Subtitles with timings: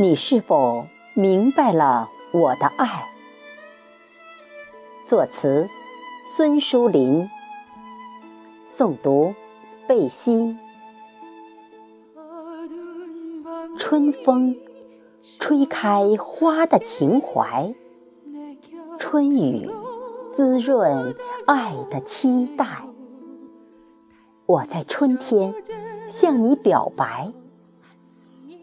[0.00, 3.04] 你是否明白了我的爱？
[5.06, 5.68] 作词：
[6.26, 7.28] 孙淑林。
[8.70, 9.34] 诵读：
[9.86, 10.56] 贝西。
[13.78, 14.56] 春风
[15.38, 17.74] 吹开花的情怀，
[18.98, 19.68] 春雨
[20.34, 21.14] 滋润
[21.46, 22.86] 爱的期待。
[24.46, 25.52] 我在春天
[26.08, 27.30] 向你表白，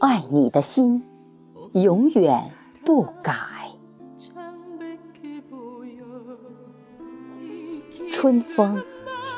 [0.00, 1.04] 爱你的心
[1.72, 2.50] 永远
[2.84, 3.32] 不改。
[8.12, 8.82] 春风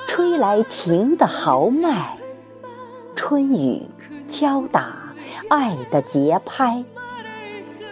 [0.09, 2.17] 吹来情的豪迈，
[3.15, 3.83] 春雨
[4.31, 5.13] 敲打
[5.51, 6.83] 爱的节拍。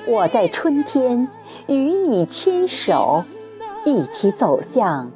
[0.06, 1.28] 我在春天
[1.66, 3.22] 与你牵手，
[3.84, 5.10] 一起走向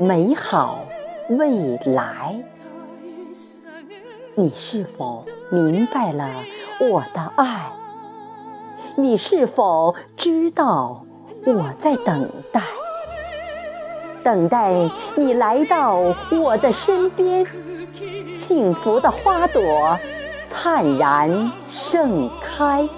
[0.00, 0.84] 美好
[1.30, 2.42] 未来。
[4.34, 6.28] 你是否明白了
[6.80, 7.70] 我的爱？
[8.96, 11.04] 你是否知道
[11.44, 12.60] 我在等待？
[14.22, 14.72] 等待
[15.16, 15.98] 你来到
[16.30, 17.44] 我的身边，
[18.32, 19.98] 幸福的花朵
[20.46, 22.88] 灿然盛开。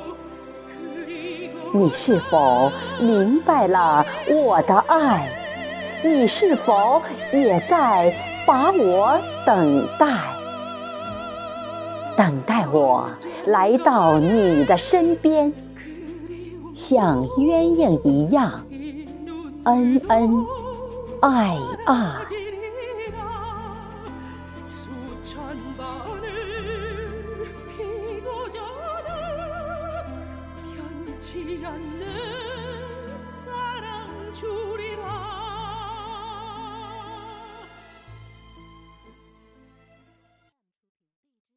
[1.73, 5.29] 你是否明白了我的爱？
[6.05, 7.01] 你是否
[7.33, 8.15] 也在
[8.47, 10.07] 把我等待？
[12.17, 13.09] 等待我
[13.47, 15.53] 来到你的身边，
[16.77, 18.63] 像鸳鸯一样
[19.65, 20.47] 恩恩
[21.23, 22.27] 爱爱。